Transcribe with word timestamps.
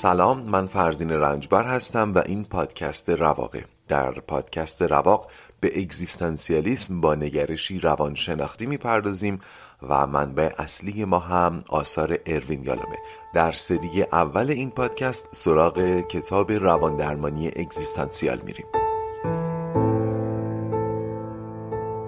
سلام 0.00 0.40
من 0.40 0.66
فرزین 0.66 1.10
رنجبر 1.10 1.64
هستم 1.64 2.14
و 2.14 2.18
این 2.26 2.44
پادکست 2.44 3.10
رواقه. 3.10 3.64
در 3.88 4.10
پادکست 4.10 4.82
رواق 4.82 5.30
به 5.60 5.80
اگزیستانسیالیسم 5.80 7.00
با 7.00 7.14
نگرشی 7.14 7.78
روانشناختی 7.78 8.66
می‌پردازیم 8.66 9.40
و 9.88 10.06
منبع 10.06 10.52
اصلی 10.58 11.04
ما 11.04 11.18
هم 11.18 11.64
آثار 11.68 12.18
اروین 12.26 12.64
یالومه. 12.64 12.96
در 13.34 13.52
سری 13.52 14.02
اول 14.12 14.50
این 14.50 14.70
پادکست 14.70 15.28
سراغ 15.30 16.00
کتاب 16.00 16.52
رواندرمانی 16.52 17.48
اگزیستانسیال 17.48 18.40
میریم. 18.44 18.66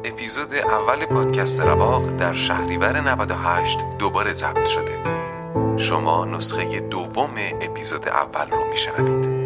اپیزود 0.04 0.54
اول 0.54 1.06
پادکست 1.06 1.60
رواق 1.60 2.16
در 2.16 2.34
شهریور 2.34 3.00
98 3.00 3.78
دوباره 3.98 4.32
ضبط 4.32 4.66
شده. 4.66 5.31
شما 5.76 6.24
نسخه 6.24 6.80
دوم 6.80 7.34
اپیزود 7.60 8.08
اول 8.08 8.50
رو 8.50 8.68
میشنوید. 8.70 9.42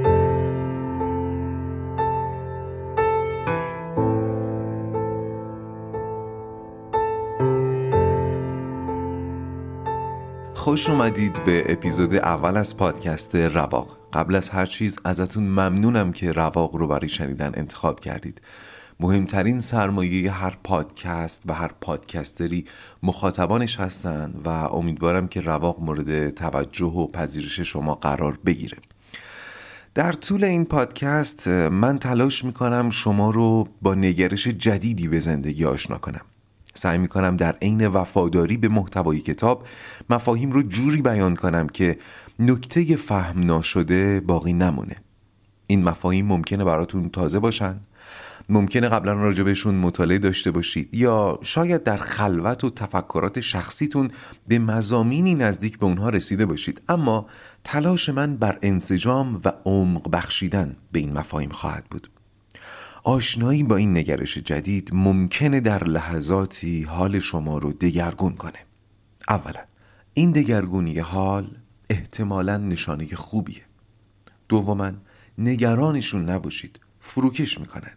خوش 10.54 10.91
اومدید 10.91 11.45
به 11.45 11.73
اپیزود 11.73 12.15
اول 12.15 12.57
از 12.57 12.77
پادکست 12.77 13.37
رواق. 13.37 13.99
قبل 14.13 14.35
از 14.35 14.51
هر 14.51 14.66
چیز 14.66 14.99
ازتون 15.04 15.45
ممنونم 15.45 16.13
که 16.13 16.32
رواق 16.32 16.77
رو 16.77 16.87
برای 16.87 17.09
شنیدن 17.09 17.52
انتخاب 17.54 18.01
کردید. 18.01 18.41
مهمترین 19.01 19.61
سرمایه 19.61 20.33
هر 20.33 20.59
پادکست 20.65 21.43
و 21.47 21.52
هر 21.52 21.71
پادکستری 21.80 22.65
مخاطبانش 23.03 23.80
هستن 23.80 24.35
و 24.45 24.49
امیدوارم 24.49 25.29
که 25.29 25.41
رواق 25.41 25.80
مورد 25.80 26.30
توجه 26.30 26.87
و 26.87 27.07
پذیرش 27.07 27.61
شما 27.61 27.95
قرار 27.95 28.38
بگیره. 28.47 28.79
در 29.95 30.13
طول 30.13 30.45
این 30.45 30.65
پادکست 30.65 31.49
من 31.49 31.99
تلاش 31.99 32.45
می‌کنم 32.45 32.91
شما 32.91 33.30
رو 33.30 33.69
با 33.83 33.95
نگرش 33.95 34.47
جدیدی 34.49 35.09
به 35.09 35.21
زندگی 35.21 35.65
آشنا 35.65 35.99
کنم. 35.99 36.21
سعی 36.75 36.99
می‌کنم 36.99 37.37
در 37.37 37.57
عین 37.63 37.87
وفاداری 37.87 38.57
به 38.57 38.69
محتوای 38.69 39.21
کتاب 39.21 39.66
مفاهیم 40.10 40.51
رو 40.51 40.63
جوری 40.63 41.03
بیان 41.03 41.37
کنم 41.37 41.69
که 41.69 41.99
نکته 42.38 42.97
فهم 42.97 43.41
ناشده 43.41 44.21
باقی 44.21 44.53
نمونه. 44.53 44.97
این 45.66 45.85
مفاهیم 45.85 46.27
ممکنه 46.27 46.65
براتون 46.65 47.09
تازه 47.09 47.38
باشن 47.38 47.81
ممکنه 48.49 48.88
قبلا 48.88 49.12
راجع 49.12 49.43
بهشون 49.43 49.74
مطالعه 49.74 50.18
داشته 50.18 50.51
باشید 50.51 50.95
یا 50.95 51.38
شاید 51.43 51.82
در 51.82 51.96
خلوت 51.96 52.65
و 52.65 52.71
تفکرات 52.71 53.40
شخصیتون 53.40 54.10
به 54.48 54.59
مزامینی 54.59 55.35
نزدیک 55.35 55.79
به 55.79 55.87
اونها 55.87 56.09
رسیده 56.09 56.46
باشید. 56.46 56.82
اما 56.88 57.26
تلاش 57.65 58.09
من 58.09 58.37
بر 58.37 58.59
انسجام 58.63 59.40
و 59.45 59.52
عمق 59.65 60.10
بخشیدن 60.10 60.76
به 60.93 60.98
این 60.98 61.13
مفاهیم 61.13 61.51
خواهد 61.51 61.85
بود. 61.90 62.10
آشنایی 63.04 63.63
با 63.63 63.76
این 63.76 63.96
نگرش 63.96 64.38
جدید 64.38 64.91
ممکنه 64.93 65.60
در 65.60 65.84
لحظاتی 65.84 66.82
حال 66.82 67.19
شما 67.19 67.59
رو 67.59 67.72
دگرگون 67.72 68.32
کنه. 68.32 68.59
اولا 69.28 69.60
این 70.15 70.32
دگرگونی 70.32 70.98
حال 70.98 71.56
احتمالا 71.91 72.56
نشانه 72.56 73.06
خوبیه. 73.06 73.62
دوما 74.48 74.92
نگرانشون 75.38 76.31
نباشید. 76.31 76.81
فروکش 77.06 77.61
می‌کنن. 77.61 77.93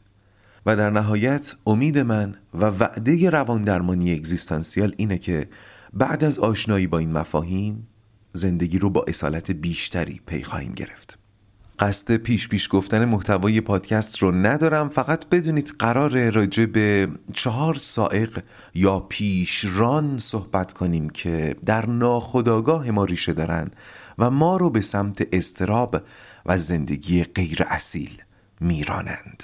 و 0.65 0.75
در 0.75 0.89
نهایت 0.89 1.55
امید 1.67 1.97
من 1.97 2.35
و 2.53 2.65
وعده 2.65 3.29
روان 3.29 3.61
درمانی 3.61 4.13
اگزیستانسیال 4.13 4.93
اینه 4.97 5.17
که 5.17 5.47
بعد 5.93 6.23
از 6.23 6.39
آشنایی 6.39 6.87
با 6.87 6.97
این 6.97 7.11
مفاهیم 7.11 7.87
زندگی 8.33 8.79
رو 8.79 8.89
با 8.89 9.05
اصالت 9.07 9.51
بیشتری 9.51 10.21
پی 10.25 10.43
خواهیم 10.43 10.71
گرفت. 10.71 11.19
قصد 11.79 12.15
پیش 12.15 12.47
پیش 12.47 12.67
گفتن 12.71 13.05
محتوای 13.05 13.61
پادکست 13.61 14.17
رو 14.17 14.31
ندارم 14.31 14.89
فقط 14.89 15.29
بدونید 15.29 15.73
قرار 15.79 16.29
راجع 16.29 16.65
به 16.65 17.07
چهار 17.33 17.75
سائق 17.75 18.43
یا 18.75 18.99
پیشران 18.99 20.17
صحبت 20.17 20.73
کنیم 20.73 21.09
که 21.09 21.55
در 21.65 21.85
ناخودآگاه 21.85 22.91
ما 22.91 23.05
ریشه 23.05 23.33
دارن 23.33 23.67
و 24.17 24.29
ما 24.29 24.57
رو 24.57 24.69
به 24.69 24.81
سمت 24.81 25.27
استراب 25.31 26.01
و 26.45 26.57
زندگی 26.57 27.23
غیر 27.23 27.63
اصیل 27.67 28.21
میرانند. 28.61 29.43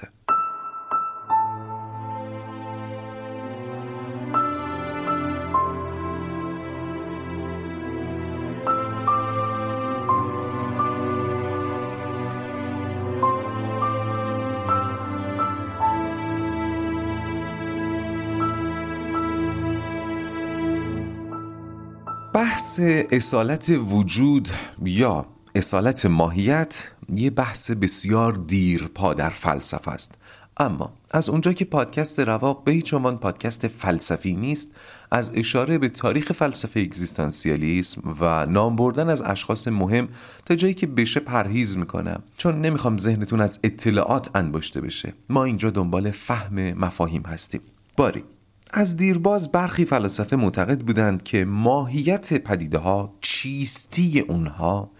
بحث 22.34 22.80
اصالت 23.12 23.70
وجود 23.70 24.50
یا 24.86 25.26
اصالت 25.56 26.06
ماهیت 26.06 26.92
یه 27.13 27.29
بحث 27.29 27.71
بسیار 27.71 28.33
دیر 28.33 28.89
پا 28.95 29.13
در 29.13 29.29
فلسفه 29.29 29.91
است. 29.91 30.11
اما 30.57 30.93
از 31.11 31.29
اونجا 31.29 31.53
که 31.53 31.66
پادکست 31.66 32.19
رواق 32.19 32.63
به 32.63 32.71
هیچ 32.71 32.93
عنوان 32.93 33.17
پادکست 33.17 33.67
فلسفی 33.67 34.33
نیست 34.33 34.71
از 35.11 35.31
اشاره 35.33 35.77
به 35.77 35.89
تاریخ 35.89 36.31
فلسفه 36.31 36.79
اگزیستانسیالیسم 36.79 38.16
و 38.19 38.45
نام 38.45 38.75
بردن 38.75 39.09
از 39.09 39.21
اشخاص 39.21 39.67
مهم 39.67 40.07
تا 40.45 40.55
جایی 40.55 40.73
که 40.73 40.88
بشه 40.88 41.19
پرهیز 41.19 41.77
می‌کنم 41.77 42.23
چون 42.38 42.61
نمی‌خوام 42.61 42.97
ذهنتون 42.97 43.41
از 43.41 43.59
اطلاعات 43.63 44.29
انباشته 44.35 44.81
بشه. 44.81 45.13
ما 45.29 45.43
اینجا 45.43 45.69
دنبال 45.69 46.11
فهم 46.11 46.73
مفاهیم 46.73 47.23
هستیم. 47.23 47.61
باری. 47.97 48.23
از 48.72 48.97
دیرباز 48.97 49.51
برخی 49.51 49.85
فلاسفه 49.85 50.35
معتقد 50.35 50.81
بودند 50.81 51.23
که 51.23 51.45
ماهیت 51.45 52.33
پدیده 52.33 52.77
ها 52.77 53.13
چیستی 53.22 54.19
اونها 54.19 54.91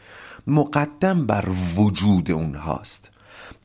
مقدم 0.48 1.26
بر 1.26 1.50
وجود 1.76 2.32
اونهاست. 2.32 3.12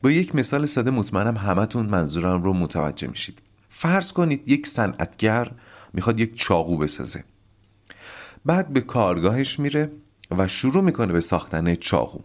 با 0.01 0.11
یک 0.11 0.35
مثال 0.35 0.65
ساده 0.65 0.91
مطمئنم 0.91 1.37
همتون 1.37 1.85
منظورم 1.85 2.43
رو 2.43 2.53
متوجه 2.53 3.07
میشید. 3.07 3.39
فرض 3.69 4.11
کنید 4.11 4.49
یک 4.49 4.67
صنعتگر 4.67 5.51
می‌خواد 5.93 6.19
یک 6.19 6.35
چاقو 6.35 6.77
بسازه. 6.77 7.23
بعد 8.45 8.73
به 8.73 8.81
کارگاهش 8.81 9.59
میره 9.59 9.91
و 10.31 10.47
شروع 10.47 10.83
می‌کنه 10.83 11.13
به 11.13 11.21
ساختن 11.21 11.75
چاقو. 11.75 12.19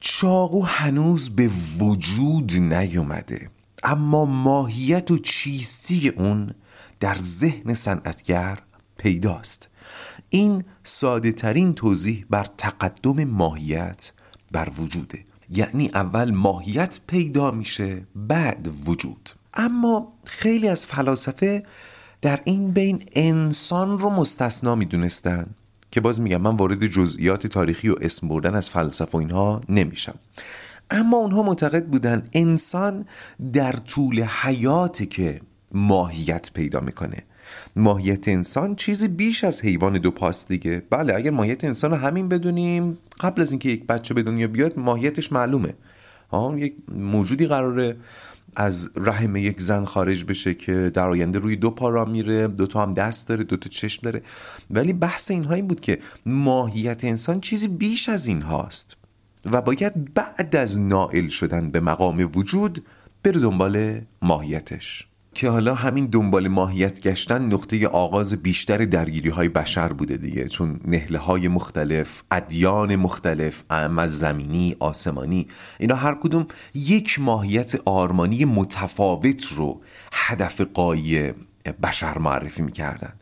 چاقو 0.00 0.62
هنوز 0.62 1.30
به 1.30 1.50
وجود 1.78 2.52
نیومده 2.52 3.50
اما 3.82 4.24
ماهیت 4.24 5.10
و 5.10 5.18
چیستی 5.18 6.08
اون 6.08 6.54
در 7.00 7.16
ذهن 7.18 7.74
صنعتگر 7.74 8.58
پیداست. 8.96 9.68
این 10.30 10.64
ساده 10.82 11.32
ترین 11.32 11.74
توضیح 11.74 12.24
بر 12.30 12.46
تقدم 12.58 13.24
ماهیت 13.24 14.12
بر 14.52 14.68
وجوده. 14.78 15.24
یعنی 15.50 15.90
اول 15.94 16.30
ماهیت 16.30 17.00
پیدا 17.06 17.50
میشه 17.50 18.06
بعد 18.14 18.68
وجود. 18.86 19.30
اما 19.54 20.12
خیلی 20.24 20.68
از 20.68 20.86
فلاسفه 20.86 21.62
در 22.22 22.40
این 22.44 22.70
بین 22.70 23.02
انسان 23.12 23.98
رو 23.98 24.10
مستثنا 24.10 24.74
می‌دونستن 24.74 25.46
که 25.90 26.00
باز 26.00 26.20
میگم 26.20 26.40
من 26.40 26.56
وارد 26.56 26.86
جزئیات 26.86 27.46
تاریخی 27.46 27.88
و 27.88 27.96
اسم 28.00 28.28
بردن 28.28 28.54
از 28.54 28.70
فلسفه 28.70 29.12
و 29.12 29.16
اینها 29.16 29.60
نمیشم. 29.68 30.14
اما 30.90 31.16
اونها 31.16 31.42
معتقد 31.42 31.86
بودن 31.86 32.28
انسان 32.32 33.06
در 33.52 33.72
طول 33.72 34.22
حیاتی 34.22 35.06
که 35.06 35.40
ماهیت 35.72 36.50
پیدا 36.52 36.80
می‌کنه. 36.80 37.22
ماهیت 37.76 38.28
انسان 38.28 38.74
چیزی 38.74 39.08
بیش 39.08 39.44
از 39.44 39.62
حیوان 39.62 39.98
دو 39.98 40.10
پاست 40.10 40.48
دیگه. 40.48 40.82
بله 40.90 41.14
اگر 41.14 41.30
ماهیت 41.30 41.64
انسان 41.64 41.90
رو 41.90 41.96
همین 41.96 42.28
بدونیم 42.28 42.98
قبل 43.20 43.42
از 43.42 43.50
اینکه 43.50 43.68
یک 43.68 43.86
بچه 43.86 44.14
به 44.14 44.22
دنیا 44.22 44.46
بیاد 44.46 44.78
ماهیتش 44.78 45.32
معلومه. 45.32 45.74
ها 46.30 46.58
یک 46.58 46.74
موجودی 46.94 47.46
قراره 47.46 47.96
از 48.56 48.90
رحم 48.96 49.36
یک 49.36 49.60
زن 49.60 49.84
خارج 49.84 50.24
بشه 50.24 50.54
که 50.54 50.90
در 50.94 51.08
آینده 51.08 51.38
روی 51.38 51.56
دو 51.56 51.70
پا 51.70 51.88
را 51.88 52.04
میره 52.04 52.48
دو 52.48 52.66
تا 52.66 52.82
هم 52.82 52.94
دست 52.94 53.28
داره 53.28 53.44
دو 53.44 53.56
تا 53.56 53.68
چشم 53.68 54.00
داره. 54.02 54.22
ولی 54.70 54.92
بحث 54.92 55.30
اینهایی 55.30 55.62
بود 55.62 55.80
که 55.80 55.98
ماهیت 56.26 57.04
انسان 57.04 57.40
چیزی 57.40 57.68
بیش 57.68 58.08
از 58.08 58.26
این 58.26 58.42
هاست 58.42 58.96
و 59.44 59.60
باید 59.60 60.14
بعد 60.14 60.56
از 60.56 60.80
نائل 60.80 61.28
شدن 61.28 61.70
به 61.70 61.80
مقام 61.80 62.30
وجود 62.34 62.84
بره 63.22 63.40
دنبال 63.40 64.00
ماهیتش. 64.22 65.06
که 65.34 65.48
حالا 65.48 65.74
همین 65.74 66.06
دنبال 66.06 66.48
ماهیت 66.48 67.00
گشتن 67.00 67.44
نقطه 67.44 67.86
آغاز 67.88 68.34
بیشتر 68.34 68.78
درگیری 68.78 69.28
های 69.28 69.48
بشر 69.48 69.88
بوده 69.92 70.16
دیگه. 70.16 70.48
چون 70.48 70.80
نهله 70.84 71.18
های 71.18 71.48
مختلف 71.48 72.22
ادیان 72.30 72.96
مختلف 72.96 73.62
اعم 73.70 73.98
از 73.98 74.18
زمینی 74.18 74.76
آسمانی 74.80 75.46
اینا 75.78 75.94
هر 75.94 76.14
کدوم 76.14 76.46
یک 76.74 77.20
ماهیت 77.20 77.74
آرمانی 77.84 78.44
متفاوت 78.44 79.44
رو 79.44 79.80
هدف 80.12 80.60
قایی 80.60 81.32
بشر 81.82 82.18
معرفی 82.18 82.62
می‌کردن. 82.62 83.12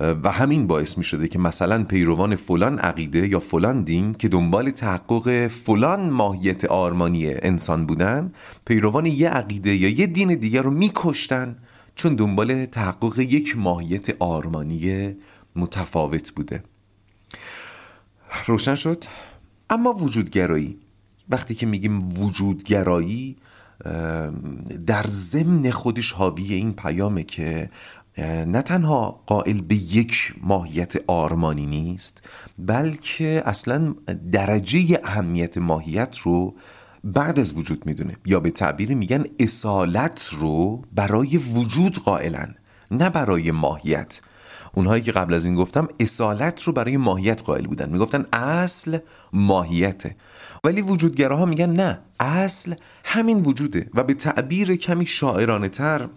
و 0.00 0.30
همین 0.30 0.66
باعث 0.66 0.98
می 0.98 1.04
شده 1.04 1.28
که 1.28 1.38
مثلا 1.38 1.84
پیروان 1.84 2.36
فلان 2.36 2.78
عقیده 2.78 3.28
یا 3.28 3.40
فلان 3.40 3.82
دین 3.82 4.12
که 4.12 4.28
دنبال 4.28 4.70
تحقق 4.70 5.46
فلان 5.46 6.10
ماهیت 6.10 6.64
آرمانی 6.64 7.34
انسان 7.34 7.86
بودن 7.86 8.32
پیروان 8.64 9.06
یه 9.06 9.28
عقیده 9.28 9.74
یا 9.74 9.88
یه 9.88 10.06
دین 10.06 10.34
دیگر 10.34 10.62
رو 10.62 10.70
میکشتن 10.70 11.56
چون 11.94 12.14
دنبال 12.14 12.64
تحقق 12.64 13.18
یک 13.18 13.58
ماهیت 13.58 14.22
آرمانی 14.22 15.14
متفاوت 15.56 16.30
بوده. 16.30 16.62
روشن 18.46 18.74
شد. 18.74 19.04
اما 19.70 19.92
وجودگرایی. 19.92 20.78
وقتی 21.28 21.54
که 21.54 21.66
میگیم 21.66 21.98
وجودگرایی 22.18 23.36
در 24.86 25.02
ضمن 25.06 25.70
خودش 25.70 26.12
حاوی 26.12 26.54
این 26.54 26.72
پیامه 26.72 27.22
که 27.22 27.70
نه 28.24 28.62
تنها 28.62 29.22
قائل 29.26 29.60
به 29.60 29.74
یک 29.74 30.34
ماهیت 30.42 30.94
آرمانی 31.06 31.66
نیست 31.66 32.22
بلکه 32.58 33.42
اصلا 33.46 33.94
درجه 34.32 35.00
اهمیت 35.04 35.58
ماهیت 35.58 36.18
رو 36.18 36.54
بعد 37.04 37.40
از 37.40 37.52
وجود 37.56 37.86
می‌دونه. 37.86 38.16
یا 38.26 38.40
به 38.40 38.50
تعبیر 38.50 38.94
میگن 38.94 39.24
اصالت 39.38 40.30
رو 40.32 40.82
برای 40.92 41.36
وجود 41.36 41.98
قائلن 41.98 42.54
نه 42.90 43.10
برای 43.10 43.50
ماهیت. 43.50 44.20
اونهایی 44.74 45.02
که 45.02 45.12
قبل 45.12 45.34
از 45.34 45.44
این 45.44 45.54
گفتم 45.54 45.88
اصالت 46.00 46.62
رو 46.62 46.72
برای 46.72 46.96
ماهیت 46.96 47.42
قائل 47.42 47.66
بودن. 47.66 47.90
می‌گفتن 47.90 48.26
اصل 48.32 48.98
ماهیته. 49.32 50.16
ولی 50.64 50.82
وجودگراها 50.82 51.44
میگن 51.44 51.70
نه 51.70 52.00
اصل 52.20 52.74
همین 53.04 53.40
وجوده 53.42 53.90
و 53.94 54.04
به 54.04 54.14
تعبیر 54.14 54.76
کمی 54.76 55.06
شاعرانه 55.06 55.68
تر 55.68 56.08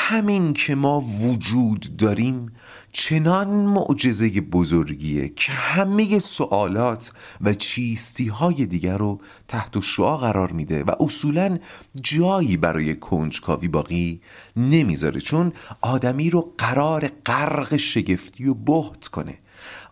همین 0.00 0.52
که 0.52 0.74
ما 0.74 1.00
وجود 1.00 1.96
داریم 1.96 2.52
چنان 2.92 3.48
معجزه 3.48 4.28
بزرگیه 4.40 5.28
که 5.28 5.52
همه 5.52 6.18
سوالات 6.18 7.12
و 7.40 7.54
چیستی 7.54 8.28
های 8.28 8.66
دیگر 8.66 8.96
رو 8.96 9.20
تحت 9.48 9.80
شعا 9.80 10.16
قرار 10.16 10.52
میده 10.52 10.84
و 10.84 10.90
اصولا 11.00 11.58
جایی 12.02 12.56
برای 12.56 12.94
کنجکاوی 12.94 13.68
باقی 13.68 14.20
نمی‌ذاره 14.56 15.20
چون 15.20 15.52
آدمی 15.80 16.30
رو 16.30 16.54
قرار 16.58 17.08
غرق 17.26 17.76
شگفتی 17.76 18.46
و 18.46 18.54
بهت 18.54 19.08
کنه. 19.08 19.38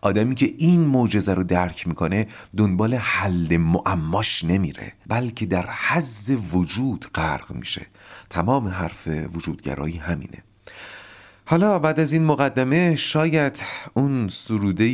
آدمی 0.01 0.35
که 0.35 0.53
این 0.57 0.79
معجزه 0.79 1.33
رو 1.33 1.43
درک 1.43 1.87
می‌کنه 1.87 2.27
دنبال 2.57 2.93
حل 2.93 3.57
معماش 3.57 4.43
نمیره 4.43 4.93
بلکه 5.07 5.45
در 5.45 5.69
حز 5.69 6.31
وجود 6.53 7.05
غرق 7.15 7.51
میشه. 7.55 7.87
تمام 8.29 8.67
حرف 8.67 9.07
وجودگرایی 9.07 9.97
همینه. 9.97 10.43
حالا 11.45 11.79
بعد 11.79 11.99
از 11.99 12.11
این 12.11 12.25
مقدمه 12.25 12.95
شاید 12.95 13.61
اون 13.93 14.27
سروده 14.27 14.85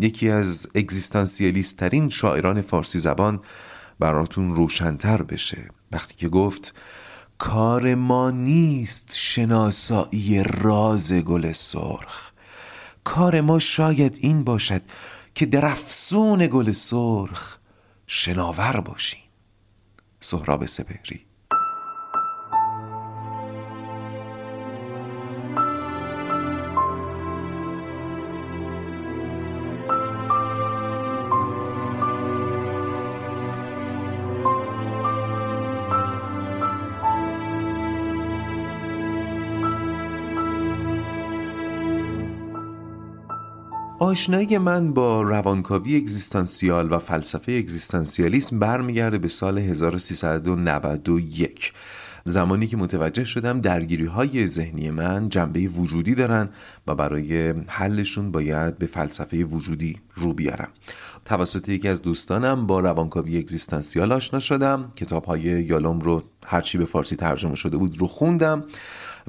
یکی 0.00 0.28
از 0.30 0.68
اگزیستانسیالیست 0.74 1.76
ترین 1.76 2.08
شاعران 2.08 2.62
فارسی 2.62 2.98
زبان 2.98 3.40
براتون 3.98 4.54
روشنتر 4.54 5.22
بشه. 5.22 5.68
وقتی 5.92 6.14
که 6.14 6.28
گفت 6.28 6.74
کار 7.38 7.94
ما 7.94 8.30
نیست 8.30 9.16
شناسایی 9.16 10.42
راز 10.42 11.12
گل 11.12 11.52
سرخ. 11.52 12.30
کار 13.04 13.40
ما 13.40 13.58
شاید 13.58 14.18
این 14.20 14.44
باشد 14.44 14.82
که 15.34 15.46
در 15.46 15.64
افسون 15.66 16.46
گل 16.46 16.72
سرخ 16.72 17.58
شناور 18.06 18.80
باشیم. 18.80 19.22
سهراب 20.20 20.66
سپهری. 20.66 21.27
آشنایی 44.08 44.58
من 44.58 44.94
با 44.94 45.22
روانکاوی 45.22 45.96
اگزیستانسیال 45.96 46.92
و 46.92 46.98
فلسفه 46.98 47.52
اگزیستانسیالیسم 47.52 48.58
برمیگرده 48.58 49.18
به 49.18 49.28
سال 49.28 49.58
1391 49.58 51.72
زمانی 52.24 52.66
که 52.66 52.76
متوجه 52.76 53.24
شدم 53.24 53.60
درگیری 53.60 54.04
های 54.04 54.46
ذهنی 54.46 54.90
من 54.90 55.28
جنبه 55.28 55.60
وجودی 55.60 56.14
دارن 56.14 56.48
و 56.86 56.94
برای 56.94 57.54
حلشون 57.66 58.30
باید 58.30 58.78
به 58.78 58.86
فلسفه 58.86 59.44
وجودی 59.44 59.96
رو 60.14 60.32
بیارم. 60.32 60.68
توسط 61.24 61.68
یکی 61.68 61.88
از 61.88 62.02
دوستانم 62.02 62.66
با 62.66 62.80
روانکاوی 62.80 63.38
اگزیستانسیال 63.38 64.12
آشنا 64.12 64.40
شدم. 64.40 64.92
کتاب 64.96 65.24
های 65.24 65.40
یالوم 65.40 66.00
رو 66.00 66.22
هرچی 66.46 66.78
به 66.78 66.84
فارسی 66.84 67.16
ترجمه 67.16 67.54
شده 67.54 67.76
بود 67.76 67.98
رو 67.98 68.06
خوندم. 68.06 68.64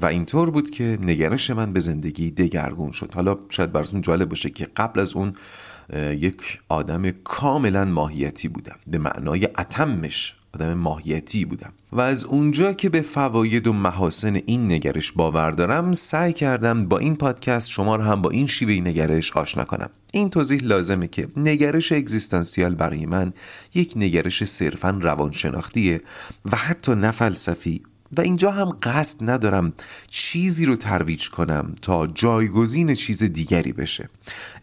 و 0.01 0.05
اینطور 0.05 0.49
بود 0.49 0.69
که 0.69 0.97
نگرش 1.01 1.49
من 1.49 1.73
به 1.73 1.79
زندگی 1.79 2.31
دگرگون 2.31 2.91
شد. 2.91 3.15
حالا 3.15 3.37
شاید 3.49 3.71
براتون 3.71 4.01
جالب 4.01 4.29
باشه 4.29 4.49
که 4.49 4.67
قبل 4.77 4.99
از 4.99 5.15
اون 5.15 5.33
یک 5.93 6.59
آدم 6.69 7.11
کاملا 7.11 7.85
ماهیتی 7.85 8.47
بودم. 8.47 8.75
به 8.87 8.97
معنای 8.97 9.45
اتمش 9.45 10.35
آدم 10.53 10.73
ماهیتی 10.73 11.45
بودم. 11.45 11.73
و 11.91 12.01
از 12.01 12.23
اونجا 12.23 12.73
که 12.73 12.89
به 12.89 13.01
فواید 13.01 13.67
و 13.67 13.73
محاسن 13.73 14.35
این 14.45 14.71
نگرش 14.71 15.11
باور 15.11 15.51
دارم 15.51 15.93
سعی 15.93 16.33
کردم 16.33 16.85
با 16.85 16.97
این 16.97 17.15
پادکست 17.15 17.69
شما 17.69 17.95
رو 17.95 18.03
هم 18.03 18.21
با 18.21 18.29
این 18.29 18.47
شیوه 18.47 18.73
نگرش 18.73 19.37
آشنا 19.37 19.63
کنم. 19.65 19.89
این 20.13 20.29
توضیح 20.29 20.59
لازمه 20.63 21.07
که 21.07 21.27
نگرش 21.37 21.91
اگزیستانسیال 21.91 22.75
برای 22.75 23.05
من 23.05 23.33
یک 23.73 23.93
نگرش 23.95 24.43
صرفا 24.43 24.89
روانشناختیه 25.01 26.01
و 26.51 26.55
حتی 26.55 26.95
نه 26.95 27.11
فلسفی 27.11 27.81
و 28.17 28.21
اینجا 28.21 28.51
هم 28.51 28.77
قصد 28.83 29.17
ندارم 29.21 29.73
چیزی 30.09 30.65
رو 30.65 30.75
ترویج 30.75 31.29
کنم 31.29 31.75
تا 31.81 32.07
جایگزین 32.07 32.93
چیز 32.93 33.23
دیگری 33.23 33.73
بشه. 33.73 34.09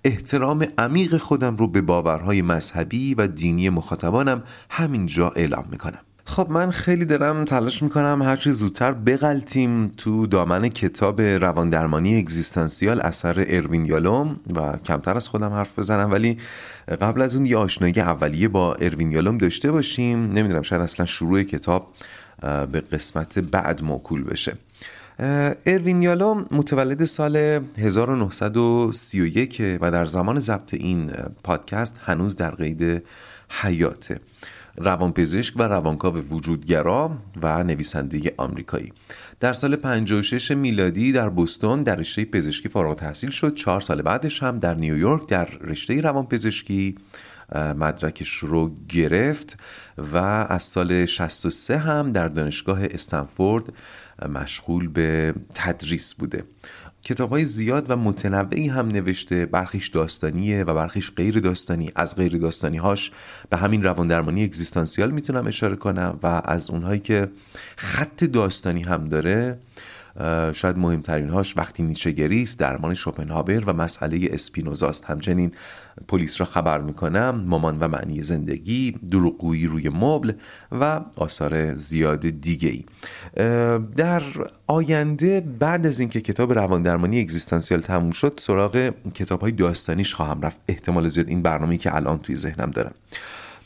احترام 0.05 0.67
عمیق 0.79 1.17
خودم 1.17 1.57
رو 1.57 1.69
به 1.69 1.81
باورهای 1.81 2.43
مذهبی 2.43 3.15
و 3.15 3.27
دینی 3.27 3.69
مخاطبانم 3.69 4.43
همینجا 4.71 5.29
اعلام 5.29 5.65
می‌کنم. 5.71 5.99
خب 6.29 6.51
من 6.51 6.71
خیلی 6.71 7.05
دارم 7.05 7.45
تلاش 7.45 7.83
می‌کنم 7.83 8.23
هرچی 8.23 8.53
زودتر 8.53 8.93
بغلتیم 8.93 9.89
تو 9.89 10.27
دامن 10.27 10.69
کتاب 10.69 11.21
رواندرمانی 11.21 12.19
اگزیستانسیال 12.19 13.01
اثر 13.01 13.45
اروین 13.49 13.85
یالوم 13.85 14.41
و 14.57 14.77
کمتر 14.85 15.17
از 15.17 15.29
خودم 15.29 15.53
حرف 15.53 15.79
بزنم 15.79 16.11
ولی 16.11 16.39
قبل 16.89 17.23
از 17.23 17.37
اون 17.37 17.47
یه 17.47 17.57
آشنایی 17.57 18.01
اولیه 18.01 18.49
با 18.49 18.75
اروین 18.75 19.13
یالوم 19.13 19.39
داشته 19.39 19.73
باشیم. 19.73 20.33
نمی‌دونم 20.33 20.63
شاید 20.63 20.83
اصلا 20.83 21.07
شروع 21.07 21.43
کتاب 21.43 21.93
به 22.73 22.81
قسمت 22.81 23.39
بعد 23.39 23.85
موکول 23.85 24.25
بشه. 24.25 24.57
اروین 25.67 26.03
یالوم 26.03 26.47
متولد 26.51 27.05
سال 27.05 27.37
1931 27.79 29.79
و 29.81 29.91
در 29.91 30.05
زمان 30.05 30.41
ضبط 30.41 30.75
این 30.75 31.11
پادکست 31.45 31.97
هنوز 32.05 32.37
در 32.37 32.51
قید 32.51 33.03
حیاته. 33.49 34.21
روانپزشک 34.77 35.55
و 35.57 35.63
روانکاو 35.63 36.17
وجودگرا 36.17 37.11
و 37.43 37.65
نویسنده 37.65 38.35
آمریکایی. 38.37 38.93
در 39.41 39.53
سال 39.53 39.77
56 39.77 40.51
میلادی 40.51 41.13
در 41.13 41.29
بوستون 41.29 41.83
در 41.83 41.97
رشته 41.97 42.25
پزشکی 42.25 42.69
فارغ 42.69 42.97
تحصیل 42.97 43.31
شد. 43.31 43.55
چهار 43.55 43.81
سال 43.81 44.03
بعدش 44.03 44.43
هم 44.43 44.59
در 44.59 44.75
نیویورک 44.75 45.29
در 45.29 45.45
رشته 45.45 46.01
روانپزشکی 46.01 46.95
مدرکش 47.55 48.35
رو 48.35 48.75
گرفت 48.89 49.59
و 49.99 50.17
از 50.49 50.63
سال 50.63 51.07
63 51.07 51.79
هم 51.79 52.13
در 52.13 52.29
دانشگاه 52.29 52.79
استنفورد 52.85 53.73
مشغول 54.29 54.89
به 54.89 55.35
تدریس 55.55 56.15
بوده. 56.15 56.45
کتاب 57.03 57.31
های 57.31 57.45
زیاد 57.45 57.91
و 57.91 57.97
متنوعی 57.97 58.69
هم 58.69 58.89
نوشته 58.89 59.47
برخیش 59.47 59.89
داستانیه 59.89 60.65
و 60.65 60.75
برخیش 60.75 61.13
غیر 61.17 61.41
داستانی. 61.41 61.91
از 61.97 62.17
غیر 62.17 62.39
داستانی 62.39 62.77
هاش 62.77 63.13
به 63.51 63.57
همین 63.57 63.83
روان 63.83 64.09
درمانی 64.09 64.45
اگزیستانسیال 64.45 65.11
می‌تونم 65.11 65.47
اشاره 65.47 65.77
کنم 65.77 66.19
و 66.23 66.43
از 66.45 66.71
اونهایی 66.71 67.01
که 67.01 67.29
خط 67.77 68.25
داستانی 68.25 68.83
هم 68.83 69.05
داره 69.05 69.59
شاید 70.53 70.79
مهمترین 70.79 71.29
هاش 71.29 71.57
وقتی 71.57 71.83
نیچه 71.83 72.15
است 72.43 72.59
درمان 72.59 72.95
شوپنهاور 72.95 73.65
و 73.67 73.73
مسئله 73.73 74.29
اسپینوزاست. 74.31 75.05
همچنین 75.05 75.53
پلیس 76.09 76.41
را 76.41 76.47
خبر 76.47 76.81
می‌کنم 76.81 77.45
مامان 77.47 77.79
و 77.79 77.89
معنی 77.89 78.23
زندگی 78.23 78.99
دروغگویی 79.11 79.67
روی 79.67 79.89
مبل 79.89 80.33
و 80.73 81.01
آثار 81.17 81.75
زیاد 81.75 82.21
دیگه 82.21 82.69
ای 82.69 82.85
در 83.97 84.23
آینده 84.67 85.41
بعد 85.41 85.87
از 85.87 86.01
اینکه 86.01 86.21
کتاب 86.21 86.53
روان 86.53 86.83
درمانی 86.83 87.21
اگزیستانسیال 87.21 87.81
تموم 87.81 88.11
شد 88.11 88.41
سراغ 88.43 88.93
کتاب 89.15 89.41
های 89.41 89.53
داستانیش 89.53 90.15
خواهم 90.15 90.41
رفت. 90.41 90.61
احتمال 90.69 91.09
زیاد 91.09 91.29
این 91.29 91.43
برنامه 91.43 91.77
که 91.77 91.97
الان 91.97 92.19
توی 92.19 92.37
ذهنم 92.37 92.71
دارم. 92.71 92.95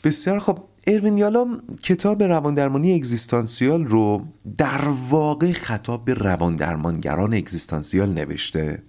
بسیار 0.03 0.39
خب 0.39 0.63
اروین 0.87 1.17
یالوم 1.17 1.61
کتاب 1.83 2.23
رواندرمانی 2.23 2.95
اگزیستانسیال 2.95 3.85
رو 3.85 4.25
در 4.57 4.81
واقع 5.09 5.51
خطاب 5.51 6.05
به 6.05 6.13
رواندرمانگران 6.13 7.33
اگزیستانسیال 7.33 8.09
نوشته 8.09 8.83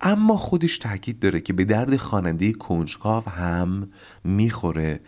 اما 0.00 0.36
خودش 0.36 0.78
تاکید 0.78 1.18
داره 1.18 1.40
که 1.40 1.52
به 1.52 1.64
درد 1.64 1.96
خواننده 1.96 2.52
کنجکاو 2.52 3.24
هم 3.28 3.88
می‌خوره 4.24 5.00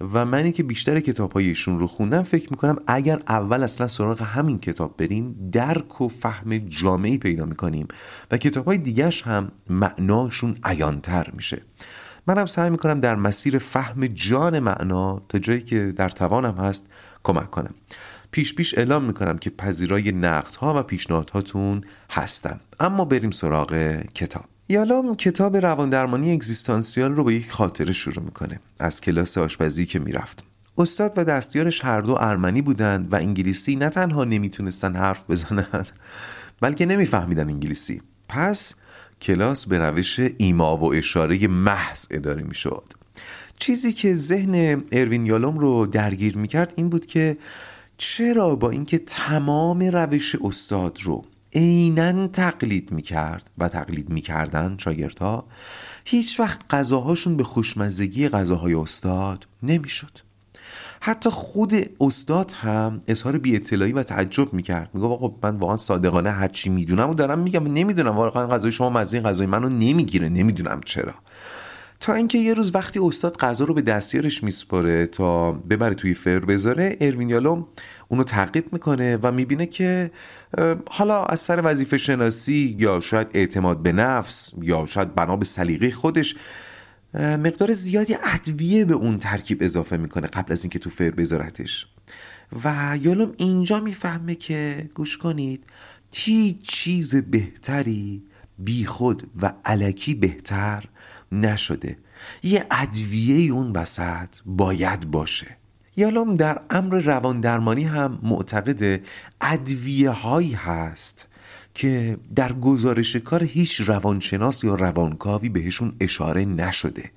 و 0.00 0.24
منی 0.24 0.52
که 0.52 0.62
بیشتر 0.62 1.00
کتاب 1.00 1.36
ایشون 1.36 1.78
رو 1.78 1.86
خوندم 1.86 2.22
فکر 2.22 2.50
می‌کنم 2.50 2.76
اگر 2.86 3.22
اول 3.28 3.62
اصلا 3.62 3.86
سراغ 3.86 4.22
همین 4.22 4.58
کتاب 4.58 4.96
بریم 4.96 5.50
درک 5.52 6.00
و 6.00 6.08
فهم 6.08 6.58
جامعی 6.58 7.18
پیدا 7.18 7.44
می‌کنیم 7.44 7.88
و 8.30 8.36
کتاب 8.36 8.64
های 8.64 8.78
دیگرش 8.78 9.22
هم 9.22 9.52
معناشون 9.70 10.56
عیانتر 10.64 11.30
میشه. 11.36 11.62
منم 12.28 12.46
سعی 12.46 12.70
می‌کنم 12.70 13.00
در 13.00 13.14
مسیر 13.14 13.58
فهم 13.58 14.06
جان 14.06 14.58
معنا 14.58 15.22
تا 15.28 15.38
جایی 15.38 15.60
که 15.60 15.92
در 15.92 16.08
توانم 16.08 16.54
هست 16.54 16.86
کمک 17.22 17.50
کنم. 17.50 17.74
پیش 18.30 18.54
پیش 18.54 18.78
اعلام 18.78 19.04
می‌کنم 19.04 19.38
که 19.38 19.50
پذیرای 19.50 20.12
نقدها 20.12 20.80
و 20.80 20.82
پیشنهادهاتون 20.82 21.84
هستم 22.10 22.60
اما 22.80 23.04
بریم 23.04 23.30
سراغ 23.30 23.96
کتاب. 24.14 24.44
یالام 24.68 25.14
کتاب 25.14 25.56
روان 25.56 25.90
درمانی 25.90 26.32
اگزیستانسیال 26.32 27.12
رو 27.14 27.24
با 27.24 27.32
یک 27.32 27.50
خاطره 27.50 27.92
شروع 27.92 28.24
می‌کنه. 28.24 28.60
از 28.78 29.00
کلاس 29.00 29.38
آشپزی 29.38 29.86
که 29.86 29.98
می‌رفت. 29.98 30.44
استاد 30.78 31.12
و 31.16 31.24
دستیارش 31.24 31.84
هر 31.84 32.00
دو 32.00 32.16
ارمنی 32.20 32.62
بودند 32.62 33.12
و 33.12 33.16
انگلیسی 33.16 33.76
نه 33.76 33.88
تنها 33.88 34.24
نمی‌تونستن 34.24 34.96
حرف 34.96 35.30
بزنند 35.30 35.88
بلکه 36.60 36.86
نمیفهمیدن 36.86 37.48
انگلیسی. 37.48 38.02
پس 38.28 38.74
کلاس 39.20 39.66
به 39.66 39.78
روش 39.78 40.20
ایما 40.38 40.76
و 40.76 40.94
اشاره 40.94 41.48
محض 41.48 42.06
اداره 42.10 42.42
می‌شد. 42.42 42.84
چیزی 43.58 43.92
که 43.92 44.14
ذهن 44.14 44.84
اروین 44.92 45.26
یالوم 45.26 45.58
رو 45.58 45.86
درگیر 45.86 46.38
می‌کرد 46.38 46.72
این 46.76 46.88
بود 46.88 47.06
که 47.06 47.38
چرا 47.98 48.56
با 48.56 48.70
اینکه 48.70 48.98
تمام 48.98 49.82
روش 49.82 50.34
استاد 50.34 50.98
رو 51.02 51.24
عینا 51.54 52.28
تقلید 52.28 52.92
می‌کرد 52.92 53.50
و 53.58 53.68
تقلید 53.68 54.10
می‌کردن 54.10 54.76
شاگردها 54.78 55.44
هیچ 56.04 56.40
وقت 56.40 56.60
غذاهاشون 56.70 57.36
به 57.36 57.44
خوشمزگی 57.44 58.28
غذاهای 58.28 58.74
استاد 58.74 59.46
نمی‌شد. 59.62 60.27
حتی 61.00 61.30
خود 61.30 61.74
استاد 62.00 62.52
هم 62.52 63.00
اظهار 63.08 63.38
بی 63.38 63.56
اطلاعی 63.56 63.92
و 63.92 64.02
تعجب 64.02 64.52
می‌کرد. 64.52 64.90
میگه 64.94 65.06
آقا 65.06 65.34
من 65.42 65.56
واقعا 65.56 65.76
صادقانه 65.76 66.30
هر 66.30 66.48
چی 66.48 66.70
می‌دونم 66.70 67.10
و 67.10 67.14
دارم 67.14 67.38
میگم. 67.38 67.72
نمی‌دونم 67.72 68.16
واقعا 68.16 68.46
غذای 68.46 68.72
شما 68.72 68.90
مزه 68.90 69.20
غذای 69.20 69.46
منو 69.46 69.68
نمی‌گیره. 69.68 70.28
نمی‌دونم 70.28 70.80
چرا. 70.84 71.14
تا 72.00 72.14
اینکه 72.14 72.38
یه 72.38 72.54
روز 72.54 72.74
وقتی 72.74 73.00
استاد 73.00 73.36
غذا 73.36 73.64
رو 73.64 73.74
به 73.74 73.82
دستیارش 73.82 74.44
میسپاره 74.44 75.06
تا 75.06 75.52
ببره 75.52 75.94
توی 75.94 76.14
فر 76.14 76.38
بذاره 76.38 76.96
اروین 77.00 77.30
یالوم 77.30 77.66
اونو 78.08 78.24
تعقیب 78.24 78.72
می‌کنه 78.72 79.18
و 79.22 79.32
می‌بینه 79.32 79.66
که 79.66 80.10
حالا 80.90 81.24
از 81.24 81.40
سر 81.40 81.60
وظیفه 81.64 81.98
شناسی 81.98 82.76
یا 82.78 83.00
شاید 83.00 83.28
اعتماد 83.34 83.82
به 83.82 83.92
نفس 83.92 84.52
یا 84.62 84.86
شاید 84.86 85.14
بنا 85.14 85.36
به 85.36 85.44
سلیقه 85.44 85.90
خودش 85.90 86.36
مقدار 87.14 87.72
زیادی 87.72 88.16
ادویه 88.22 88.84
به 88.84 88.94
اون 88.94 89.18
ترکیب 89.18 89.62
اضافه 89.62 89.96
می‌کنه 89.96 90.26
قبل 90.26 90.52
از 90.52 90.62
اینکه 90.62 90.78
تو 90.78 90.90
فر 90.90 91.10
بذارتش. 91.10 91.86
و 92.64 92.98
یالوم 93.02 93.32
اینجا 93.36 93.80
می‌فهمه 93.80 94.34
که 94.34 94.90
گوش 94.94 95.18
کنید 95.18 95.64
هیچ 96.12 96.56
چیز 96.62 97.16
بهتری 97.16 98.22
بیخود 98.58 99.30
و 99.42 99.52
علکی 99.64 100.14
بهتر 100.14 100.84
نشده. 101.32 101.98
یه 102.42 102.66
ادویه 102.70 103.52
اون 103.52 103.72
وسط 103.72 104.28
باید 104.46 105.10
باشه. 105.10 105.56
یالوم 105.96 106.36
در 106.36 106.60
امر 106.70 106.98
روان 106.98 107.40
درمانی 107.40 107.84
هم 107.84 108.18
معتقد 108.22 109.00
ادویه 109.40 110.10
هایی 110.10 110.52
هست 110.52 111.27
که 111.78 112.18
در 112.34 112.52
گزارش 112.52 113.16
کار 113.16 113.44
هیچ 113.44 113.80
روانشناس 113.80 114.64
یا 114.64 114.74
روانکاوی 114.74 115.48
بهشون 115.48 115.92
اشاره 116.00 116.44
نشده. 116.44 117.10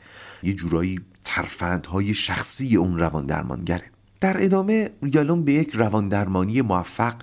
یه 0.43 0.53
جورایی 0.53 0.99
ترفندهای 1.25 2.13
شخصی 2.13 2.75
اون 2.75 2.99
روان 2.99 3.25
درمانگره 3.25 3.83
در 4.19 4.43
ادامه 4.43 4.89
یالوم 5.03 5.43
به 5.43 5.53
یک 5.53 5.69
روان 5.73 6.09
درمانی 6.09 6.61
موفق 6.61 7.15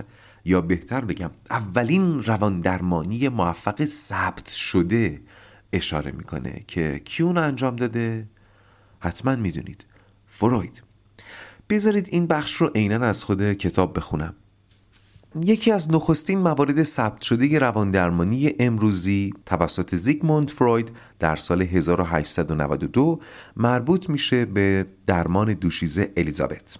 یا 0.44 0.60
بهتر 0.60 1.04
بگم 1.04 1.30
اولین 1.50 2.22
روان 2.22 2.60
درمانی 2.60 3.28
موفق 3.28 3.84
ثبت 3.84 4.48
شده 4.48 5.20
اشاره 5.72 6.12
می‌کنه 6.12 6.64
که 6.66 7.00
کی 7.04 7.22
اون 7.22 7.38
انجام 7.38 7.76
داده؟ 7.76 8.28
حتما 9.00 9.36
می‌دونید. 9.36 9.86
فروید. 10.26 10.82
بذارید 11.70 12.08
این 12.10 12.26
بخش 12.26 12.52
رو 12.52 12.66
عینا 12.74 13.06
از 13.06 13.24
خود 13.24 13.52
کتاب 13.52 13.96
بخونم. 13.96 14.34
یکی 15.36 15.72
از 15.72 15.90
نخستین 15.90 16.38
موارد 16.38 16.82
ثبت 16.82 17.22
شده 17.22 17.58
رواندرمانی 17.58 18.54
امروزی 18.58 19.34
توسط 19.46 19.94
زیگموند 19.94 20.50
فروید 20.50 20.90
در 21.18 21.36
سال 21.36 21.62
1892 21.62 23.20
مربوط 23.56 24.10
میشه 24.10 24.44
به 24.44 24.86
درمان 25.06 25.52
دوشیزه 25.52 26.12
الیزابت. 26.16 26.78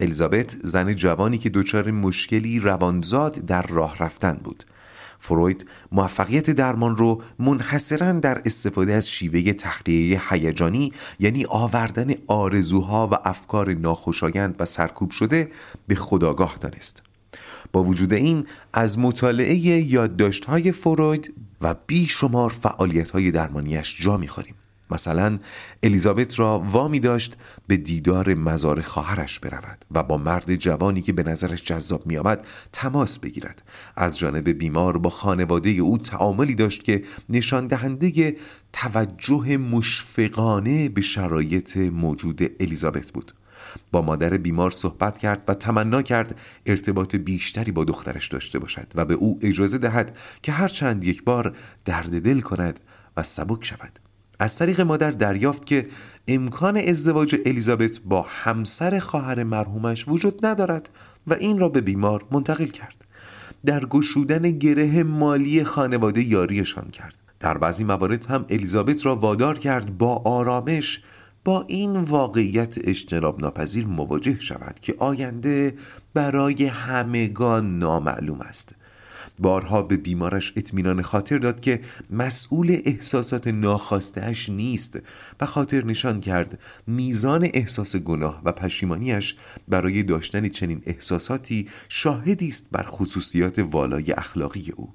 الیزابت 0.00 0.56
زن 0.64 0.94
جوانی 0.94 1.38
که 1.38 1.50
دچار 1.50 1.90
مشکلی 1.90 2.60
روانزاد 2.60 3.34
در 3.34 3.62
راه 3.62 3.96
رفتن 3.98 4.40
بود 4.44 4.64
فروید 5.18 5.66
موفقیت 5.92 6.50
درمان 6.50 6.96
رو 6.96 7.22
منحصرا 7.38 8.12
در 8.12 8.42
استفاده 8.44 8.92
از 8.92 9.10
شیوه 9.10 9.52
تخلیه 9.52 10.32
هیجانی 10.32 10.92
یعنی 11.18 11.44
آوردن 11.48 12.14
آرزوها 12.26 13.08
و 13.12 13.28
افکار 13.28 13.74
ناخوشایند 13.74 14.56
و 14.58 14.64
سرکوب 14.64 15.10
شده 15.10 15.50
به 15.86 15.94
خداگاه 15.94 16.56
دانست 16.60 17.02
با 17.72 17.82
وجود 17.82 18.12
این 18.12 18.46
از 18.72 18.98
مطالعه 18.98 19.56
یادداشت‌های 19.92 20.72
فروید 20.72 21.34
و 21.60 21.74
بیشمار 21.86 22.50
فعالیت‌های 22.50 23.30
درمانیش 23.30 24.02
جا 24.02 24.16
می‌خوریم. 24.16 24.54
مثلا 24.90 25.38
الیزابت 25.82 26.38
را 26.38 26.58
وامی 26.58 27.00
داشت 27.00 27.36
به 27.66 27.76
دیدار 27.76 28.34
مزار 28.34 28.80
خواهرش 28.80 29.38
برود 29.38 29.84
و 29.90 30.02
با 30.02 30.18
مرد 30.18 30.56
جوانی 30.56 31.02
که 31.02 31.12
به 31.12 31.22
نظرش 31.22 31.62
جذاب 31.62 32.06
می 32.06 32.16
آمد 32.16 32.46
تماس 32.72 33.18
بگیرد. 33.18 33.62
از 33.96 34.18
جانب 34.18 34.48
بیمار 34.48 34.98
با 34.98 35.10
خانواده 35.10 35.70
او 35.70 35.98
تعاملی 35.98 36.54
داشت 36.54 36.84
که 36.84 37.04
نشان 37.28 37.66
دهنده 37.66 38.36
توجه 38.72 39.56
مشفقانه 39.56 40.88
به 40.88 41.00
شرایط 41.00 41.76
موجود 41.76 42.42
الیزابت 42.60 43.12
بود. 43.12 43.32
با 43.92 44.02
مادر 44.02 44.36
بیمار 44.36 44.70
صحبت 44.70 45.18
کرد 45.18 45.42
و 45.48 45.54
تمنا 45.54 46.02
کرد 46.02 46.36
ارتباط 46.66 47.16
بیشتری 47.16 47.72
با 47.72 47.84
دخترش 47.84 48.28
داشته 48.28 48.58
باشد 48.58 48.86
و 48.94 49.04
به 49.04 49.14
او 49.14 49.38
اجازه 49.42 49.78
دهد 49.78 50.16
که 50.42 50.52
هر 50.52 50.68
چند 50.68 51.04
یک 51.04 51.24
بار 51.24 51.56
درد 51.84 52.22
دل 52.22 52.40
کند 52.40 52.80
و 53.16 53.22
سبک 53.22 53.64
شود. 53.64 53.98
از 54.38 54.56
طریق 54.56 54.80
مادر 54.80 55.10
دریافت 55.10 55.66
که 55.66 55.88
امکان 56.28 56.76
ازدواج 56.76 57.36
الیزابت 57.46 58.00
با 58.04 58.26
همسر 58.28 58.98
خواهر 58.98 59.42
مرحومش 59.42 60.08
وجود 60.08 60.46
ندارد 60.46 60.90
و 61.26 61.34
این 61.34 61.58
را 61.58 61.68
به 61.68 61.80
بیمار 61.80 62.24
منتقل 62.30 62.66
کرد. 62.66 63.04
در 63.66 63.84
گشودن 63.84 64.50
گره 64.50 65.02
مالی 65.02 65.64
خانواده 65.64 66.22
یاریشان 66.22 66.88
کرد. 66.88 67.16
در 67.40 67.58
بعضی 67.58 67.84
موارد 67.84 68.26
هم 68.26 68.44
الیزابت 68.50 69.06
را 69.06 69.16
وادار 69.16 69.58
کرد 69.58 69.98
با 69.98 70.22
آرامش 70.24 71.02
با 71.44 71.64
این 71.68 71.96
واقعیت 71.96 72.88
اجتناب 72.88 73.40
ناپذیر 73.40 73.86
مواجه 73.86 74.40
شود 74.40 74.80
که 74.80 74.94
آینده 74.98 75.74
برای 76.14 76.64
همگان 76.66 77.78
نامعلوم 77.78 78.40
است. 78.40 78.74
بارها 79.38 79.82
به 79.82 79.96
بیمارش 79.96 80.52
اطمینان 80.56 81.02
خاطر 81.02 81.38
داد 81.38 81.60
که 81.60 81.80
مسئول 82.10 82.80
احساسات 82.84 83.48
ناخواستهاش 83.48 84.48
نیست 84.48 84.98
و 85.40 85.46
خاطر 85.46 85.84
نشان 85.84 86.20
کرد 86.20 86.58
میزان 86.86 87.48
احساس 87.54 87.96
گناه 87.96 88.42
و 88.44 88.52
پشیمانیش 88.52 89.36
برای 89.68 90.02
داشتن 90.02 90.48
چنین 90.48 90.82
احساساتی 90.86 91.68
شاهدی 91.88 92.48
است 92.48 92.66
بر 92.72 92.84
خصوصیات 92.86 93.58
والای 93.58 94.12
اخلاقی 94.12 94.72
او. 94.76 94.92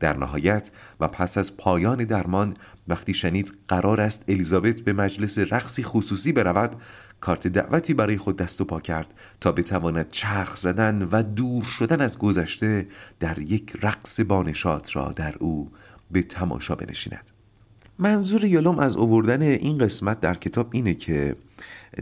در 0.00 0.16
نهایت 0.16 0.70
و 1.00 1.08
پس 1.08 1.38
از 1.38 1.56
پایان 1.56 2.04
درمان 2.04 2.56
وقتی 2.88 3.14
شنید 3.14 3.52
قرار 3.68 4.00
است 4.00 4.24
الیزابت 4.28 4.80
به 4.80 4.92
مجلس 4.92 5.38
رقصی 5.38 5.82
خصوصی 5.82 6.32
برود 6.32 6.76
کارت 7.20 7.46
دعوتی 7.46 7.94
برای 7.94 8.16
خود 8.16 8.36
دست 8.36 8.60
و 8.60 8.64
پا 8.64 8.80
کرد 8.80 9.14
تا 9.40 9.52
بتواند 9.52 10.10
چرخ 10.10 10.56
زدن 10.56 11.08
و 11.12 11.22
دور 11.22 11.64
شدن 11.64 12.00
از 12.00 12.18
گذشته 12.18 12.88
در 13.20 13.38
یک 13.38 13.76
رقص 13.82 14.20
بانشات 14.20 14.96
را 14.96 15.12
در 15.12 15.34
او 15.38 15.70
به 16.10 16.22
تماشا 16.22 16.74
بنشیند. 16.74 17.33
منظور 17.98 18.44
یالوم 18.44 18.78
از 18.78 18.96
اووردن 18.96 19.42
این 19.42 19.78
قسمت 19.78 20.20
در 20.20 20.34
کتاب 20.34 20.68
اینه 20.72 20.94
که 20.94 21.36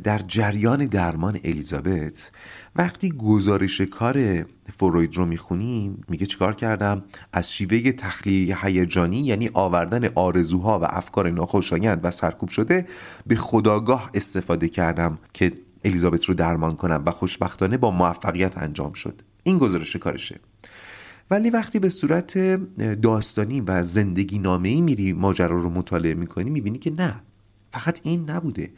در 0.04 0.18
جریان 0.18 0.86
درمان 0.86 1.40
الیزابت 1.44 2.30
وقتی 2.76 3.10
گزارش 3.10 3.80
کار 3.80 4.46
فروید 4.78 5.16
رو 5.16 5.26
می‌خونیم 5.26 6.04
میگه 6.08 6.26
چیکار 6.26 6.54
کردم؟ 6.54 7.04
از 7.32 7.52
شیوه 7.52 7.92
تخلیه 7.92 8.64
هیجانی 8.64 9.18
یعنی 9.18 9.50
آوردن 9.54 10.08
آرزوها 10.14 10.78
و 10.78 10.84
افکار 10.84 11.30
ناخوشایند 11.30 12.00
و 12.02 12.10
سرکوب 12.10 12.48
شده 12.48 12.86
به 13.26 13.36
خداگاه 13.36 14.10
استفاده 14.14 14.68
کردم 14.68 15.18
که 15.32 15.52
الیزابت 15.84 16.24
رو 16.24 16.34
درمان 16.34 16.76
کنم 16.76 17.02
و 17.06 17.10
خوشبختانه 17.10 17.76
با 17.76 17.90
موفقیت 17.90 18.58
انجام 18.58 18.92
شد. 18.92 19.22
این 19.42 19.58
گزارش 19.58 19.96
کارشه. 19.96 20.40
ولی 21.32 21.50
وقتی 21.50 21.78
به 21.78 21.88
صورت 21.88 22.38
داستانی 23.02 23.60
و 23.60 23.82
زندگی 23.82 24.38
نامه 24.38 24.68
ای 24.68 24.80
میری 24.80 25.12
ماجرا 25.12 25.56
رو 25.56 25.70
مطالعه 25.70 26.14
می‌کنی 26.14 26.50
می‌بینی 26.50 26.78
که 26.78 26.90
نه 26.90 27.20
فقط 27.72 28.00
این 28.02 28.30
نبوده. 28.30 28.70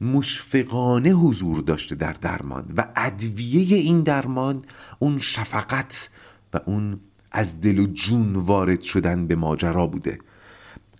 مشفقانه 0.00 1.10
حضور 1.10 1.60
داشته 1.60 1.94
در 1.94 2.12
درمان 2.12 2.72
و 2.76 2.86
ادویه 2.96 3.76
این 3.76 4.02
درمان 4.02 4.64
اون 4.98 5.18
شفقت 5.18 6.10
و 6.54 6.60
اون 6.66 7.00
از 7.32 7.60
دل 7.60 7.78
و 7.78 7.86
جون 7.86 8.32
وارد 8.32 8.80
شدن 8.80 9.26
به 9.26 9.36
ماجرا 9.36 9.86
بوده. 9.86 10.18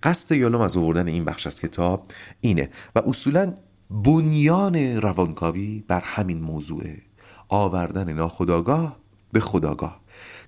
قصد 0.02 0.34
یالوم 0.34 0.60
از 0.60 0.76
آوردن 0.76 1.08
این 1.08 1.24
بخش 1.24 1.46
از 1.46 1.60
کتاب 1.60 2.10
اینه 2.40 2.70
و 2.96 2.98
اصولا 2.98 3.54
بنیان 3.90 4.76
روانکاوی 4.76 5.84
بر 5.88 6.00
همین 6.00 6.40
موضوعه. 6.40 7.02
آوردن 7.48 8.12
ناخداگاه 8.12 9.00
به 9.32 9.40
خداگاه 9.40 10.00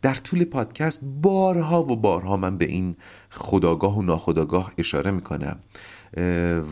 در 0.02 0.14
طول 0.14 0.44
پادکست 0.44 1.00
بارها 1.04 1.82
و 1.82 1.96
بارها 1.96 2.36
من 2.36 2.56
به 2.56 2.64
این 2.64 2.96
خداگاه 3.30 3.98
و 3.98 4.02
ناخداگاه 4.02 4.72
اشاره 4.78 5.10
می‌کنم 5.10 5.58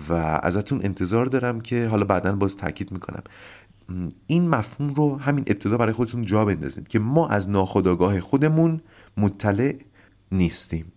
و 0.08 0.12
ازتون 0.42 0.80
انتظار 0.82 1.26
دارم 1.26 1.60
که 1.60 1.86
حالا 1.86 2.04
بعدا 2.04 2.32
باز 2.32 2.56
تاکید 2.56 2.92
می‌کنم. 2.92 3.22
این 4.26 4.48
مفهوم 4.48 4.94
رو 4.94 5.18
همین 5.18 5.44
ابتدا 5.46 5.76
برای 5.76 5.92
خودتون 5.92 6.24
جا 6.24 6.44
بندازید 6.44 6.88
که 6.88 6.98
ما 6.98 7.28
از 7.28 7.50
ناخداگاه 7.50 8.20
خودمون 8.20 8.80
مطلع 9.16 9.74
نیستیم. 10.32 10.92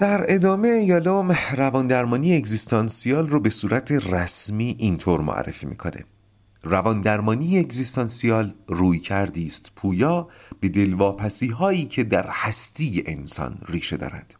در 0.00 0.34
ادامه 0.34 0.68
یالوم 0.68 1.36
رواندرمانی 1.56 2.36
اگزیستانسیال 2.36 3.28
رو 3.28 3.40
به 3.40 3.50
صورت 3.50 3.92
رسمی 3.92 4.76
اینطور 4.78 5.20
معرفی 5.20 5.66
می‌کنه. 5.66 6.04
رواندرمانی 6.62 7.58
اگزیستانسیال 7.58 8.54
روی 8.68 8.98
کردی 8.98 9.46
است 9.46 9.72
پویا 9.76 10.28
به 10.60 10.68
دلواپسی 10.68 11.48
هایی 11.48 11.86
که 11.86 12.04
در 12.04 12.26
هستی 12.30 13.02
انسان 13.06 13.58
ریشه 13.68 13.96
دارد 13.96 14.34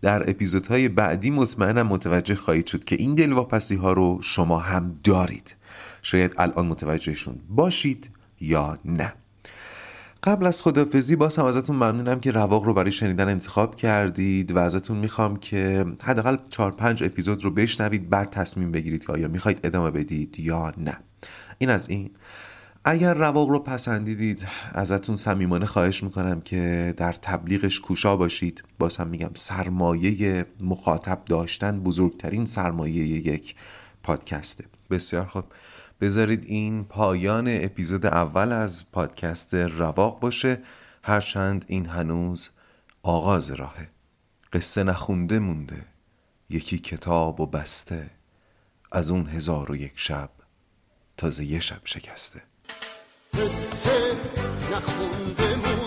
در 0.00 0.30
اپیزودهای 0.30 0.88
بعدی 0.88 1.30
مطمئنم 1.30 1.86
متوجه 1.86 2.34
خواهید 2.34 2.66
شد 2.66 2.84
که 2.84 2.96
این 2.96 3.14
دلواپسی 3.14 3.74
ها 3.76 3.92
رو 3.92 4.18
شما 4.22 4.58
هم 4.58 4.94
دارید. 5.04 5.56
شاید 6.02 6.34
الان 6.38 6.66
متوجهشون 6.66 7.40
باشید 7.48 8.10
یا 8.40 8.78
نه. 8.84 9.12
قبل 10.22 10.46
از 10.46 10.62
خدافزی 10.62 11.16
باز 11.16 11.36
هم 11.36 11.44
ازتون 11.44 11.76
ممنونم 11.76 12.20
که 12.20 12.30
رواق 12.30 12.64
رو 12.64 12.74
برای 12.74 12.92
شنیدن 12.92 13.28
انتخاب 13.28 13.76
کردید 13.76 14.52
و 14.52 14.58
ازتون 14.58 14.96
می‌خوام 14.96 15.36
که 15.36 15.86
حداقل 16.02 16.36
4 16.48 16.70
5 16.72 17.02
اپیزود 17.02 17.44
رو 17.44 17.50
بشنوید 17.50 18.10
بعد 18.10 18.30
تصمیم 18.30 18.72
بگیرید 18.72 19.04
که 19.06 19.12
آیا 19.12 19.28
می‌خواید 19.28 19.60
ادامه 19.64 19.90
بدید 19.90 20.40
یا 20.40 20.72
نه. 20.78 20.98
این 21.58 21.70
از 21.70 21.88
این. 21.88 22.10
اگر 22.84 23.14
رواق 23.14 23.48
رو 23.48 23.58
پسندیدید 23.58 24.46
ازتون 24.72 25.16
صمیمانه 25.16 25.66
خواهش 25.66 26.02
می‌کنم 26.02 26.40
که 26.40 26.94
در 26.96 27.12
تبلیغش 27.12 27.80
کوشا 27.80 28.16
باشید. 28.16 28.62
باز 28.78 28.96
هم 28.96 29.08
میگم 29.08 29.30
سرمایه 29.34 30.46
مخاطب 30.60 31.22
داشتن 31.26 31.80
بزرگترین 31.80 32.46
سرمایه 32.46 33.06
یک 33.06 33.54
پادکسته. 34.02 34.64
بسیار 34.90 35.24
خوب. 35.26 35.44
بذارید 36.00 36.44
این 36.44 36.84
پایان 36.84 37.44
اپیزود 37.48 38.06
اول 38.06 38.52
از 38.52 38.90
پادکست 38.92 39.54
رواق 39.54 40.20
باشه. 40.20 40.62
هرچند 41.02 41.64
این 41.68 41.86
هنوز 41.86 42.50
آغاز 43.02 43.50
راهه. 43.50 43.90
قصه 44.52 44.82
نخونده 44.82 45.38
مونده 45.38 45.84
یکی 46.50 46.78
کتاب 46.78 47.40
و 47.40 47.46
بسته. 47.46 48.10
از 48.92 49.10
اون 49.10 49.28
هزار 49.28 49.72
و 49.72 49.76
یک 49.76 49.92
شب 49.96 50.30
تازه 51.16 51.44
یه 51.44 51.60
شب 51.60 51.80
شکسته. 51.84 52.42
قصه 53.34 54.16
نخونده 54.72 55.56
مونده. 55.56 55.79